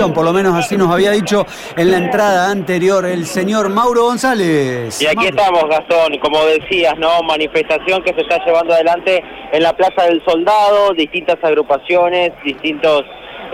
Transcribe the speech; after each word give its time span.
por 0.00 0.24
lo 0.24 0.32
menos 0.32 0.54
así 0.54 0.76
nos 0.76 0.90
había 0.90 1.10
dicho 1.10 1.44
en 1.76 1.90
la 1.90 1.98
entrada 1.98 2.50
anterior 2.50 3.04
el 3.04 3.26
señor 3.26 3.68
Mauro 3.68 4.04
González. 4.04 5.00
Y 5.02 5.06
aquí 5.06 5.26
estamos, 5.26 5.64
Gastón, 5.68 6.18
como 6.18 6.44
decías, 6.46 6.98
¿no? 6.98 7.22
Manifestación 7.22 8.02
que 8.02 8.14
se 8.14 8.22
está 8.22 8.42
llevando 8.44 8.72
adelante 8.72 9.22
en 9.52 9.62
la 9.62 9.74
Plaza 9.76 10.04
del 10.04 10.22
Soldado, 10.24 10.94
distintas 10.94 11.36
agrupaciones, 11.42 12.32
distintos 12.42 13.02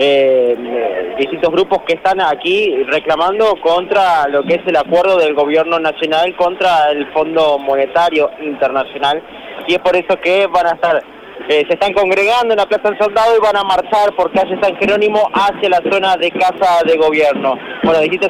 eh, 0.01 1.15
distintos 1.17 1.51
grupos 1.51 1.79
que 1.85 1.95
están 1.95 2.21
aquí 2.21 2.83
reclamando 2.83 3.55
contra 3.61 4.29
lo 4.29 4.43
que 4.43 4.55
es 4.55 4.61
el 4.65 4.77
acuerdo 4.77 5.17
del 5.17 5.33
gobierno 5.33 5.77
nacional 5.77 6.33
contra 6.37 6.91
el 6.91 7.11
Fondo 7.11 7.59
Monetario 7.59 8.31
Internacional 8.41 9.21
y 9.67 9.73
es 9.73 9.79
por 9.79 9.97
eso 9.97 10.15
que 10.23 10.47
van 10.47 10.67
a 10.67 10.71
estar 10.71 11.03
eh, 11.49 11.65
se 11.67 11.73
están 11.73 11.93
congregando 11.93 12.53
en 12.53 12.59
la 12.59 12.67
Plaza 12.67 12.89
del 12.89 12.99
Soldado 12.99 13.35
y 13.35 13.39
van 13.39 13.57
a 13.57 13.63
marchar 13.63 14.15
por 14.15 14.31
calle 14.31 14.55
San 14.61 14.77
Jerónimo 14.77 15.31
hacia 15.33 15.67
la 15.67 15.81
zona 15.91 16.15
de 16.15 16.29
Casa 16.29 16.83
de 16.85 16.95
Gobierno. 16.95 17.57
Bueno, 17.83 18.01
distintas 18.01 18.29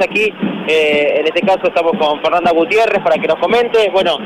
aquí, 0.00 0.32
eh, 0.68 1.20
en 1.20 1.26
este 1.26 1.40
caso 1.42 1.62
estamos 1.64 1.92
con 1.98 2.20
Fernanda 2.22 2.52
Gutiérrez 2.52 3.02
para 3.02 3.16
que 3.16 3.28
nos 3.28 3.38
comente. 3.38 3.90
Bueno, 3.90 4.18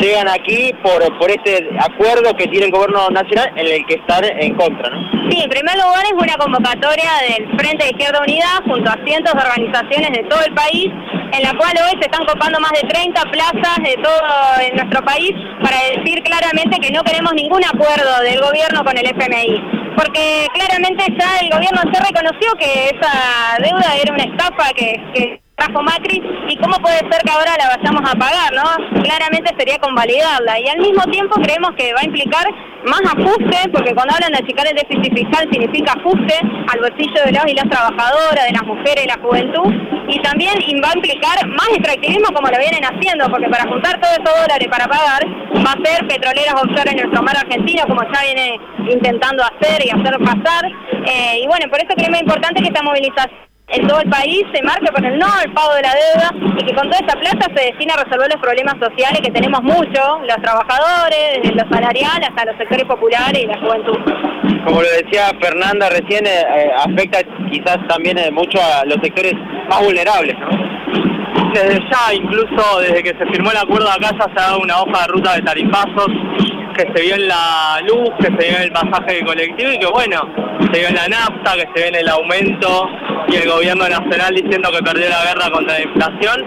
llegan 0.00 0.28
aquí 0.28 0.72
por, 0.82 1.00
por 1.18 1.30
este 1.30 1.68
acuerdo 1.78 2.34
que 2.36 2.46
tiene 2.46 2.66
el 2.66 2.72
gobierno 2.72 3.08
nacional 3.10 3.50
en 3.56 3.66
el 3.66 3.86
que 3.86 3.94
están 3.94 4.24
en 4.24 4.54
contra, 4.54 4.90
¿no? 4.90 5.30
Sí, 5.30 5.40
en 5.42 5.50
primer 5.50 5.74
lugar 5.76 6.04
es 6.04 6.12
una 6.12 6.34
convocatoria 6.36 7.10
del 7.28 7.58
Frente 7.58 7.84
de 7.84 7.90
Izquierda 7.90 8.20
Unida 8.20 8.46
junto 8.64 8.90
a 8.90 8.98
cientos 9.04 9.32
de 9.32 9.40
organizaciones 9.40 10.10
de 10.12 10.24
todo 10.28 10.40
el 10.44 10.54
país, 10.54 10.86
en 11.32 11.42
la 11.42 11.54
cual 11.56 11.72
hoy 11.84 11.98
se 12.00 12.06
están 12.06 12.26
copando 12.26 12.60
más 12.60 12.72
de 12.72 12.86
30 12.88 13.22
plazas 13.30 13.76
de 13.82 13.96
todo 14.02 14.20
nuestro 14.74 15.02
país 15.04 15.32
para 15.62 15.76
decir 15.96 16.22
claramente 16.22 16.78
que 16.80 16.92
no 16.92 17.02
queremos 17.02 17.32
ningún 17.34 17.64
acuerdo 17.64 18.20
del 18.22 18.40
gobierno 18.40 18.84
con 18.84 18.96
el 18.98 19.06
FMI. 19.06 19.82
Porque 19.96 20.46
claramente 20.54 21.04
ya 21.18 21.38
el 21.40 21.50
gobierno 21.50 21.82
se 21.92 22.02
reconoció 22.02 22.52
que 22.58 22.96
esa 22.96 23.58
deuda 23.58 23.94
era 24.02 24.14
una 24.14 24.24
estafa 24.24 24.72
que 24.74 25.41
trajo 25.62 25.82
Macri 25.82 26.22
y 26.48 26.56
cómo 26.56 26.76
puede 26.78 26.98
ser 26.98 27.22
que 27.24 27.30
ahora 27.30 27.54
la 27.58 27.76
vayamos 27.76 28.02
a 28.02 28.14
pagar, 28.18 28.50
¿no? 28.52 29.02
Claramente 29.02 29.54
sería 29.56 29.78
convalidarla 29.78 30.58
y 30.58 30.68
al 30.68 30.78
mismo 30.78 31.04
tiempo 31.04 31.40
creemos 31.40 31.70
que 31.76 31.94
va 31.94 32.00
a 32.00 32.04
implicar 32.04 32.46
más 32.84 33.00
ajuste, 33.14 33.70
porque 33.70 33.94
cuando 33.94 34.14
hablan 34.14 34.32
de 34.32 34.38
achicar 34.38 34.66
el 34.66 34.74
déficit 34.74 35.14
fiscal 35.14 35.46
significa 35.52 35.92
ajuste 35.92 36.34
al 36.66 36.80
bolsillo 36.80 37.22
de 37.24 37.32
los 37.32 37.46
y 37.46 37.54
las 37.54 37.70
trabajadoras, 37.70 38.44
de 38.44 38.52
las 38.58 38.66
mujeres 38.66 39.04
y 39.04 39.08
la 39.08 39.22
juventud, 39.22 39.70
y 40.08 40.18
también 40.18 40.54
va 40.82 40.90
a 40.90 40.96
implicar 40.96 41.46
más 41.46 41.68
extractivismo 41.78 42.34
como 42.34 42.48
lo 42.50 42.58
vienen 42.58 42.82
haciendo, 42.82 43.30
porque 43.30 43.48
para 43.48 43.70
juntar 43.70 44.00
todos 44.00 44.18
esos 44.18 44.34
dólares 44.34 44.66
para 44.66 44.88
pagar 44.88 45.22
va 45.62 45.72
a 45.78 45.84
ser 45.86 46.08
petroleras 46.08 46.58
offshore 46.58 46.90
en 46.90 47.06
nuestro 47.06 47.22
mar 47.22 47.36
argentino, 47.36 47.86
como 47.86 48.02
ya 48.02 48.20
viene 48.26 48.58
intentando 48.90 49.44
hacer 49.44 49.78
y 49.86 49.90
hacer 49.90 50.18
pasar, 50.18 50.66
eh, 51.06 51.38
y 51.38 51.46
bueno, 51.46 51.70
por 51.70 51.78
eso 51.78 51.94
creemos 51.94 52.20
importante 52.20 52.60
que 52.60 52.68
esta 52.68 52.82
movilización 52.82 53.51
en 53.72 53.86
todo 53.88 54.00
el 54.00 54.10
país 54.10 54.44
se 54.52 54.62
marca 54.62 54.92
con 54.92 55.04
el 55.04 55.18
no 55.18 55.26
al 55.26 55.50
pago 55.52 55.74
de 55.74 55.82
la 55.82 55.94
deuda 55.94 56.56
y 56.58 56.64
que 56.64 56.74
con 56.74 56.90
toda 56.90 57.00
esta 57.00 57.18
plata 57.18 57.46
se 57.56 57.64
destina 57.66 57.94
a 57.94 58.04
resolver 58.04 58.28
los 58.30 58.40
problemas 58.42 58.74
sociales 58.78 59.20
que 59.22 59.30
tenemos 59.30 59.62
mucho, 59.62 60.20
los 60.28 60.36
trabajadores, 60.42 61.40
desde 61.42 61.54
lo 61.54 61.68
salarial 61.72 62.22
hasta 62.22 62.44
los 62.44 62.56
sectores 62.58 62.84
populares 62.84 63.42
y 63.42 63.46
la 63.46 63.58
juventud. 63.58 63.98
Como 64.66 64.82
lo 64.82 64.88
decía 64.90 65.32
Fernanda 65.40 65.88
recién, 65.88 66.26
eh, 66.26 66.44
eh, 66.54 66.70
afecta 66.76 67.20
quizás 67.50 67.78
también 67.88 68.18
eh, 68.18 68.30
mucho 68.30 68.58
a 68.60 68.84
los 68.84 68.98
sectores 69.02 69.32
más 69.70 69.82
vulnerables, 69.82 70.36
Desde 71.54 71.80
ya, 71.90 72.14
incluso 72.14 72.80
desde 72.80 73.02
que 73.02 73.16
se 73.16 73.26
firmó 73.32 73.50
el 73.52 73.56
acuerdo 73.56 73.88
acá 73.88 74.10
ya 74.12 74.24
se 74.24 74.38
ha 74.38 74.48
dado 74.48 74.60
una 74.60 74.82
hoja 74.82 75.06
de 75.06 75.12
ruta 75.12 75.34
de 75.34 75.42
tarifazos 75.42 76.08
que 76.76 76.90
se 76.94 77.02
vio 77.02 77.14
en 77.14 77.28
la 77.28 77.80
luz, 77.86 78.10
que 78.18 78.26
se 78.26 78.48
vio 78.48 78.56
en 78.56 78.62
el 78.62 78.72
pasaje 78.72 79.24
colectivo 79.24 79.72
y 79.72 79.78
que 79.78 79.86
bueno, 79.86 80.20
se 80.72 80.78
vio 80.78 80.88
en 80.88 80.94
la 80.94 81.08
nafta, 81.08 81.54
que 81.54 81.68
se 81.74 81.82
ve 81.82 81.88
en 81.88 81.94
el 81.96 82.08
aumento 82.08 82.88
y 83.32 83.36
el 83.36 83.48
gobierno 83.50 83.88
nacional 83.88 84.34
diciendo 84.34 84.70
que 84.70 84.82
perdió 84.82 85.08
la 85.08 85.24
guerra 85.24 85.50
contra 85.50 85.78
la 85.78 85.82
inflación. 85.82 86.44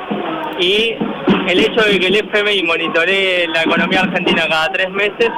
Y 0.60 0.96
el 1.48 1.60
hecho 1.60 1.82
de 1.82 2.00
que 2.00 2.08
el 2.08 2.16
FMI 2.16 2.64
monitoree 2.64 3.48
la 3.48 3.64
economía 3.64 4.02
argentina 4.02 4.44
cada 4.48 4.72
tres 4.72 4.90
meses 4.92 5.30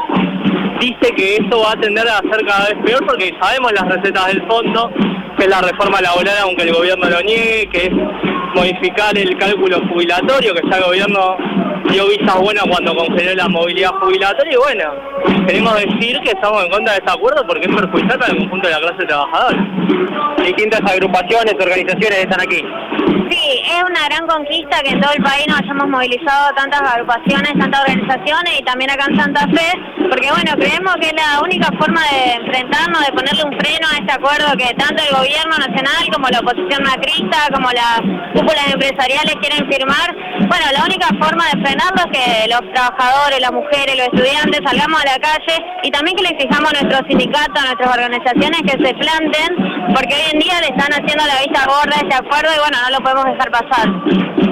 dice 0.79 1.13
que 1.15 1.37
esto 1.37 1.61
va 1.61 1.71
a 1.71 1.79
tender 1.79 2.07
a 2.07 2.17
ser 2.17 2.45
cada 2.45 2.67
vez 2.67 2.77
peor 2.85 3.05
porque 3.05 3.33
sabemos 3.41 3.71
las 3.73 3.87
recetas 3.87 4.27
del 4.27 4.45
fondo, 4.47 4.91
que 5.37 5.45
es 5.45 5.49
la 5.49 5.61
reforma 5.61 6.01
laboral 6.01 6.35
aunque 6.43 6.63
el 6.63 6.73
gobierno 6.73 7.09
lo 7.09 7.21
niegue, 7.21 7.69
que 7.71 7.85
es 7.87 7.91
modificar 8.53 9.17
el 9.17 9.37
cálculo 9.37 9.81
jubilatorio, 9.89 10.53
que 10.53 10.61
ya 10.69 10.77
el 10.77 10.83
gobierno 10.83 11.37
dio 11.89 12.07
vistas 12.07 12.35
buenas 12.39 12.65
cuando 12.69 12.95
congeló 12.95 13.33
la 13.35 13.47
movilidad 13.47 13.91
jubilatoria 14.01 14.53
y 14.53 14.57
bueno, 14.57 14.83
queremos 15.45 15.75
decir 15.75 16.19
que 16.21 16.31
estamos 16.31 16.63
en 16.63 16.71
contra 16.71 16.93
de 16.93 16.99
este 16.99 17.11
acuerdo 17.11 17.45
porque 17.47 17.65
es 17.67 17.75
perjudicial 17.75 18.19
para 18.19 18.31
el 18.31 18.39
conjunto 18.39 18.67
de 18.67 18.73
la 18.73 18.79
clase 18.79 19.05
trabajadora. 19.05 19.67
Distintas 20.43 20.81
agrupaciones, 20.91 21.53
organizaciones 21.59 22.19
están 22.19 22.41
aquí. 22.41 22.63
Sí, 23.29 23.61
es 23.65 23.83
una 23.83 24.07
gran 24.07 24.25
conquista 24.25 24.79
que 24.83 24.91
en 24.91 25.01
todo 25.01 25.11
el 25.11 25.21
país 25.21 25.45
nos 25.47 25.59
hayamos 25.59 25.89
movilizado 25.89 26.53
tantas 26.55 26.81
agrupaciones, 26.81 27.51
tantas 27.59 27.81
organizaciones 27.81 28.59
y 28.59 28.63
también 28.63 28.89
acá 28.89 29.05
en 29.09 29.19
Santa 29.19 29.41
Fe, 29.47 29.67
porque 30.09 30.31
bueno, 30.31 30.51
creemos 30.55 30.95
que 30.95 31.07
es 31.07 31.13
la 31.13 31.41
única 31.43 31.67
forma 31.77 31.99
de 32.07 32.33
enfrentarnos, 32.39 33.05
de 33.05 33.11
ponerle 33.11 33.43
un 33.43 33.59
freno 33.59 33.87
a 33.91 33.97
este 33.99 34.13
acuerdo 34.13 34.47
que 34.57 34.73
tanto 34.75 35.03
el 35.03 35.11
gobierno 35.11 35.57
nacional 35.59 36.07
como 36.13 36.29
la 36.29 36.39
oposición 36.39 36.83
macrista, 36.83 37.51
como 37.51 37.67
las 37.71 37.99
cúpulas 38.31 38.71
empresariales 38.71 39.35
quieren 39.41 39.67
firmar. 39.67 40.15
Bueno, 40.47 40.65
única 40.87 41.07
forma 41.19 41.43
de 41.51 41.61
frenarlo 41.61 42.01
es 42.07 42.11
que 42.15 42.47
los 42.47 42.61
trabajadores, 42.73 43.39
las 43.41 43.51
mujeres, 43.51 43.95
los 43.97 44.07
estudiantes 44.07 44.61
salgamos 44.63 45.01
a 45.01 45.05
la 45.05 45.19
calle 45.19 45.55
y 45.83 45.91
también 45.91 46.15
que 46.15 46.23
le 46.23 46.29
exijamos 46.29 46.71
a 46.71 46.81
nuestros 46.81 47.01
sindicatos, 47.07 47.59
a 47.61 47.65
nuestras 47.65 47.91
organizaciones 47.91 48.61
que 48.63 48.75
se 48.79 48.93
planten, 48.95 49.49
porque 49.93 50.15
hoy 50.15 50.25
en 50.33 50.39
día 50.39 50.59
le 50.61 50.71
están 50.71 50.91
haciendo 50.95 51.23
la 51.27 51.39
vista 51.43 51.67
gorda 51.67 51.95
este 52.01 52.15
acuerdo 52.15 52.49
y 52.55 52.59
bueno, 52.59 52.77
no 52.81 52.89
lo 52.97 53.03
podemos 53.03 53.25
dejar 53.25 53.51
pasar. 53.51 54.46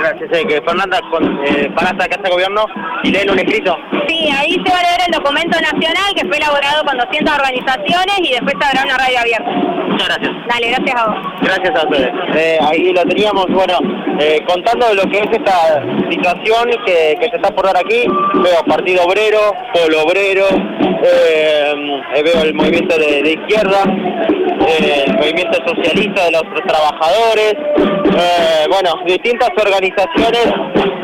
Gracias, 0.00 0.30
eh, 0.32 0.46
que 0.48 0.62
Fernanda 0.62 0.98
eh, 1.44 1.70
para 1.74 1.90
hasta 1.90 2.08
casa 2.08 2.30
gobierno 2.30 2.64
y 3.02 3.10
leen 3.10 3.30
un 3.30 3.38
escrito. 3.38 3.76
Sí, 4.08 4.30
ahí 4.34 4.54
se 4.64 4.72
va 4.72 4.78
a 4.78 4.82
leer 4.82 5.00
el 5.06 5.12
documento 5.12 5.60
nacional 5.60 6.14
que 6.16 6.26
fue 6.26 6.38
elaborado 6.38 6.84
con 6.84 6.96
200 6.96 7.34
organizaciones 7.34 8.18
y 8.20 8.32
después 8.32 8.54
se 8.58 8.66
habrá 8.66 8.84
una 8.84 8.96
radio 8.96 9.20
abierta. 9.20 9.50
Muchas 9.90 10.08
gracias. 10.08 10.32
Dale, 10.48 10.68
gracias 10.68 10.96
a 10.96 11.06
vos. 11.06 11.16
Gracias 11.42 11.74
a 11.74 11.86
ustedes. 11.86 12.12
Eh, 12.34 12.58
ahí 12.62 12.92
lo 12.92 13.02
teníamos, 13.02 13.46
bueno, 13.48 13.78
eh, 14.18 14.42
contando 14.48 14.88
de 14.88 14.94
lo 14.94 15.02
que 15.02 15.18
es 15.18 15.26
esta 15.30 15.82
situación 16.08 16.70
que, 16.86 17.16
que 17.20 17.28
se 17.28 17.36
está 17.36 17.50
por 17.50 17.66
dar 17.66 17.76
aquí. 17.76 18.06
Veo 18.34 18.64
Partido 18.66 19.04
Obrero, 19.04 19.52
Pueblo 19.74 20.04
Obrero, 20.04 20.46
eh, 21.02 21.74
veo 22.24 22.42
el 22.42 22.54
movimiento 22.54 22.96
de, 22.96 23.22
de 23.22 23.32
izquierda, 23.32 23.82
el 23.84 25.16
movimiento 25.18 25.58
socialista 25.66 26.24
de 26.24 26.30
los 26.32 26.42
trabajadores, 26.66 27.54
bueno, 28.68 28.94
distintas 29.06 29.50
organizaciones 29.56 30.46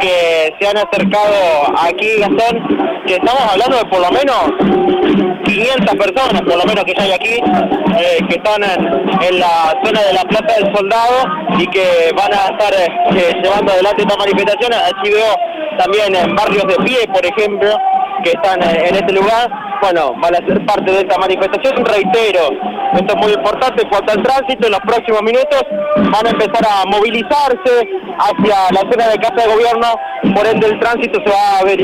que 0.00 0.54
se 0.58 0.68
han 0.68 0.76
acercado 0.76 1.34
aquí, 1.78 2.18
Gastón, 2.18 3.04
que 3.06 3.14
estamos 3.14 3.42
hablando 3.52 3.78
de 3.78 3.84
por 3.86 4.00
lo 4.00 4.10
menos 4.10 5.36
500 5.46 5.94
personas, 5.96 6.42
por 6.42 6.56
lo 6.56 6.64
menos 6.64 6.84
que 6.84 6.94
hay 6.98 7.12
aquí, 7.12 7.34
eh, 7.34 8.18
que 8.28 8.36
están 8.36 8.62
en, 8.62 9.38
la 9.38 9.74
zona 9.84 10.02
de 10.02 10.12
la 10.12 10.22
Plaza 10.24 10.60
del 10.60 10.76
Soldado 10.76 11.24
y 11.58 11.66
que 11.68 12.12
van 12.16 12.32
a 12.32 12.46
estar 12.46 12.74
eh, 12.74 13.32
llevando 13.42 13.72
adelante 13.72 14.02
esta 14.02 14.16
manifestación. 14.16 14.72
Allí 14.74 15.12
veo 15.12 15.34
también 15.78 16.14
en 16.14 16.34
barrios 16.34 16.64
de 16.66 16.76
pie, 16.84 17.06
por 17.08 17.24
ejemplo, 17.24 17.78
que 18.24 18.30
están 18.30 18.62
eh, 18.62 18.88
en 18.88 18.96
este 18.96 19.12
lugar, 19.12 19.48
bueno, 19.80 20.14
van 20.20 20.34
a 20.34 20.38
ser 20.46 20.64
parte 20.66 20.90
de 20.90 20.98
esta 20.98 21.18
manifestación. 21.18 21.84
Reitero, 21.84 22.50
esto 22.94 23.14
es 23.14 23.16
muy 23.16 23.32
importante 23.32 23.82
en 23.82 23.88
cuanto 23.88 24.12
al 24.12 24.22
tránsito, 24.22 24.66
en 24.66 24.72
los 24.72 24.80
próximos 24.80 25.22
minutos 25.22 25.62
van 25.96 26.26
a 26.26 26.30
empezar 26.30 26.64
a 26.66 26.84
movilizarse 26.86 27.88
hacia 28.18 28.56
la 28.72 28.80
zona 28.90 29.08
de 29.08 29.18
casa 29.18 29.46
de 29.46 29.52
gobierno, 29.52 29.86
por 30.34 30.46
ende 30.46 30.66
el 30.68 30.78
tránsito 30.80 31.20
se 31.24 31.30
va 31.30 31.58
a 31.58 31.64
ver, 31.64 31.78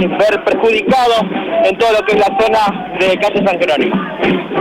perjudicado 0.45 1.15
en 1.65 1.77
todo 1.79 1.93
lo 1.93 2.03
que 2.07 2.13
es 2.13 2.19
la 2.19 2.39
zona 2.41 2.97
de 2.99 3.19
calle 3.19 3.47
San 3.47 3.59
Jerónimo. 3.59 3.95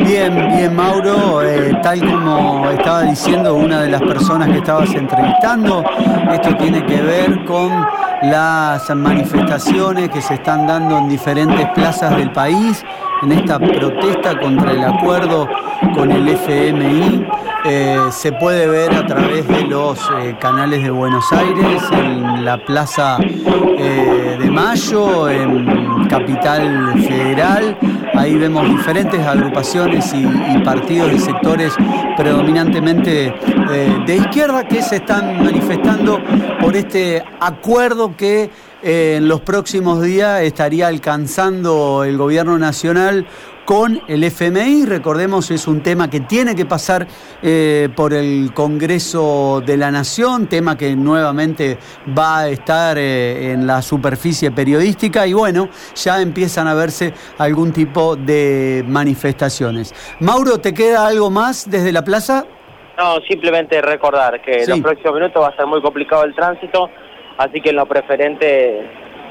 Bien, 0.04 0.50
bien 0.56 0.76
Mauro, 0.76 1.42
eh, 1.44 1.74
tal 1.82 2.00
como 2.00 2.70
estaba 2.70 3.04
diciendo 3.04 3.56
una 3.56 3.82
de 3.82 3.90
las 3.90 4.02
personas 4.02 4.50
que 4.50 4.58
estabas 4.58 4.94
entrevistando, 4.94 5.84
esto 6.32 6.56
tiene 6.56 6.86
que 6.86 7.02
ver 7.02 7.46
con 7.46 7.86
las 8.24 8.90
manifestaciones 8.96 10.10
que 10.10 10.22
se 10.22 10.36
están 10.36 10.68
dando 10.68 10.98
en 10.98 11.10
diferentes 11.10 11.68
plazas 11.70 12.16
del 12.18 12.32
país 12.32 12.84
en 13.22 13.32
esta 13.32 13.60
protesta 13.60 14.40
contra 14.40 14.72
el 14.72 14.84
acuerdo 14.84 15.48
con 15.94 16.12
el 16.12 16.28
FMI. 16.28 17.28
Eh, 17.64 17.98
se 18.10 18.32
puede 18.32 18.66
ver 18.66 18.92
a 18.92 19.06
través 19.06 19.48
de 19.48 19.62
los 19.66 20.00
eh, 20.20 20.36
canales 20.40 20.84
de 20.84 20.90
Buenos 20.90 21.32
Aires, 21.32 21.84
en 21.92 22.44
la 22.44 22.58
Plaza 22.66 23.20
eh, 23.22 24.38
de 24.40 24.50
Mayo, 24.50 25.30
en 25.30 26.08
Capital 26.08 26.94
Federal. 27.08 27.78
Ahí 28.16 28.36
vemos 28.36 28.68
diferentes 28.68 29.20
agrupaciones 29.26 30.12
y, 30.14 30.60
partidos 30.64 31.14
y 31.14 31.20
sectores 31.20 31.74
predominantemente 32.18 33.34
de 34.06 34.16
izquierda 34.16 34.68
que 34.68 34.82
se 34.82 34.98
están 34.98 35.44
manifestando 35.44 36.20
por 36.60 36.76
este 36.76 37.24
acuerdo 37.40 38.16
que 38.18 38.50
en 38.84 39.28
los 39.28 39.42
próximos 39.42 40.02
días 40.02 40.42
estaría 40.42 40.88
alcanzando 40.88 42.04
el 42.04 42.18
gobierno 42.18 42.58
nacional 42.58 43.26
con 43.66 44.02
el 44.08 44.24
FMI. 44.24 44.86
Recordemos, 44.86 45.52
es 45.52 45.68
un 45.68 45.82
tema 45.82 46.10
que 46.10 46.22
tiene 46.22 46.56
que 46.56 46.66
pasar 46.66 47.08
eh, 47.42 47.90
por 47.96 48.14
el 48.14 48.52
Congreso 48.54 49.62
de 49.66 49.78
la 49.78 49.92
Nación, 49.92 50.48
tema 50.48 50.78
que 50.78 50.96
nuevamente 50.96 51.78
va 52.18 52.40
a 52.40 52.50
estar 52.50 52.98
eh, 52.98 53.52
en 53.52 53.68
la 53.68 53.82
superficie 53.82 54.52
periodística 54.52 55.28
y 55.28 55.34
bueno, 55.34 55.70
ya 55.96 56.22
empiezan 56.22 56.68
a 56.68 56.74
verse 56.74 57.14
algún 57.38 57.72
tipo 57.72 58.16
de 58.16 58.84
manifestaciones. 58.88 59.94
Mauro, 60.20 60.58
¿te 60.58 60.74
queda 60.74 61.06
algo 61.06 61.30
más 61.30 61.70
desde 61.70 61.92
la 61.92 62.04
plaza? 62.04 62.46
No, 62.98 63.20
simplemente 63.22 63.82
recordar 63.82 64.42
que 64.42 64.64
en 64.64 64.70
los 64.70 64.80
próximos 64.82 65.16
minutos 65.16 65.42
va 65.42 65.48
a 65.48 65.56
ser 65.56 65.66
muy 65.66 65.82
complicado 65.82 66.24
el 66.24 66.36
tránsito, 66.36 66.90
así 67.44 67.62
que 67.62 67.70
en 67.70 67.78
lo 67.78 67.86
preferente 67.86 68.86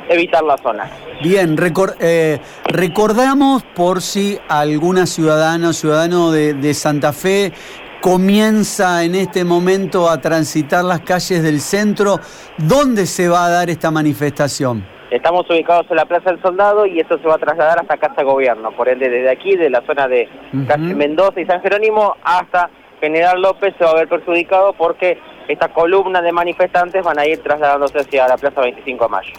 evitar 0.09 0.43
la 0.43 0.59
zona. 0.59 0.91
Bien, 1.23 1.57
eh, 2.01 2.39
recordamos 2.67 3.63
por 3.75 4.03
si 4.03 4.39
alguna 4.49 5.07
ciudadana 5.07 5.69
o 5.69 5.73
ciudadano 5.73 6.31
de, 6.33 6.75
Santa 6.75 7.13
Fe 7.13 7.53
comienza 8.01 9.05
en 9.05 9.15
este 9.15 9.45
momento 9.45 10.09
a 10.09 10.21
transitar 10.21 10.85
las 10.85 11.01
calles 11.01 11.43
del 11.43 11.61
centro, 11.61 12.19
¿dónde 12.57 13.07
se 13.07 13.29
va 13.29 13.45
a 13.45 13.51
dar 13.51 13.71
esta 13.71 13.91
manifestación? 13.91 14.85
Estamos 15.11 15.49
ubicados 15.51 15.87
en 15.91 15.97
la 15.97 16.07
Plaza 16.07 16.31
del 16.31 16.41
Soldado 16.41 16.87
y 16.87 17.01
esto 17.01 17.19
se 17.19 17.27
va 17.27 17.35
a 17.35 17.39
trasladar 17.39 17.81
hasta 17.81 17.97
Casa 17.97 18.23
Gobierno, 18.23 18.71
por 18.73 18.89
ende 18.89 19.09
desde 19.09 19.31
aquí, 19.31 19.57
de 19.57 19.69
la 19.69 19.83
zona 19.83 20.09
de 20.09 20.29
calle 20.67 20.95
Mendoza 20.95 21.41
y 21.41 21.47
San 21.47 21.61
Jerónimo 21.61 22.17
hasta 22.23 22.71
General 23.01 23.41
López 23.41 23.75
se 23.77 23.85
va 23.85 23.91
a 23.91 23.95
ver 23.95 24.09
perjudicado 24.09 24.73
porque 24.75 25.19
esta 25.53 25.69
columna 25.69 26.23
de 26.23 26.33
manifestantes 26.33 27.03
van 27.03 27.19
a 27.19 27.27
ir 27.27 27.43
trasladándose 27.43 27.99
hacia 27.99 28.29
la 28.29 28.37
Plaza 28.37 28.61
25 28.61 29.05
de 29.05 29.11
Mayo. 29.11 29.33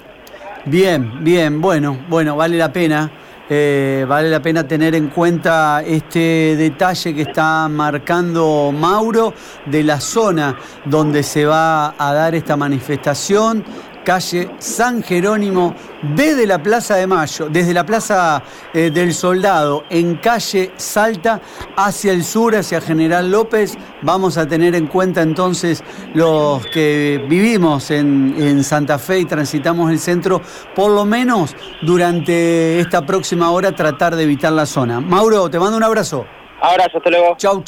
Bien, 0.66 1.24
bien, 1.24 1.62
bueno, 1.62 1.98
bueno, 2.08 2.36
vale 2.36 2.58
la 2.58 2.72
pena. 2.72 3.12
Eh, 3.54 4.06
vale 4.08 4.30
la 4.30 4.42
pena 4.42 4.66
tener 4.66 4.96
en 4.96 5.10
cuenta 5.10 5.84
este 5.86 6.56
detalle 6.56 7.14
que 7.14 7.24
está 7.24 7.68
marcando 7.68 8.72
Mauro 8.72 9.34
de 9.66 9.84
la 9.84 10.00
zona 10.00 10.58
donde 10.86 11.22
se 11.22 11.46
va 11.46 11.94
a 11.98 12.14
dar 12.14 12.34
esta 12.34 12.56
manifestación 12.56 13.66
calle 14.04 14.50
San 14.60 15.04
Jerónimo, 15.04 15.76
desde 16.16 16.46
la 16.46 16.62
Plaza 16.62 16.96
de 16.96 17.08
Mayo, 17.08 17.50
desde 17.50 17.74
la 17.74 17.86
Plaza 17.86 18.44
eh, 18.74 18.92
del 18.92 19.14
Soldado, 19.14 19.84
en 19.90 20.16
calle 20.16 20.72
Salta, 20.78 21.42
hacia 21.76 22.14
el 22.14 22.24
sur, 22.24 22.56
hacia 22.56 22.82
General 22.82 23.30
López. 23.30 23.78
Vamos 24.02 24.38
a 24.38 24.48
tener 24.48 24.76
en 24.76 24.88
cuenta 24.88 25.22
entonces 25.22 25.84
los 26.14 26.66
que 26.68 27.26
vivimos 27.30 27.92
en, 27.92 28.36
en 28.38 28.64
Santa 28.64 28.98
Fe 29.00 29.20
y 29.20 29.26
transitamos 29.26 29.92
el 29.92 30.00
centro, 30.00 30.42
por 30.76 30.92
lo 30.92 31.06
menos 31.06 31.56
durante 31.82 32.80
esta 32.80 33.06
próxima 33.06 33.52
hora 33.52 33.76
tratar 33.76 34.16
de 34.16 34.24
evitar 34.24 34.54
la 34.54 34.66
zona. 34.66 35.00
Mauro, 35.00 35.50
te 35.50 35.60
mando 35.60 35.78
un 35.78 35.84
abrazo. 35.84 36.26
Abrazo, 36.62 36.98
hasta 36.98 37.10
luego. 37.10 37.36
Chau. 37.38 37.60